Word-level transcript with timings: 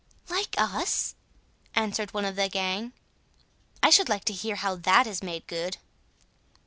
"Like 0.29 0.55
us?" 0.57 1.13
answered 1.75 2.11
one 2.11 2.25
of 2.25 2.35
the 2.35 2.49
gang; 2.49 2.91
"I 3.83 3.91
should 3.91 4.09
like 4.09 4.25
to 4.25 4.33
hear 4.33 4.55
how 4.55 4.77
that 4.77 5.05
is 5.05 5.21
made 5.21 5.45
good." 5.45 5.77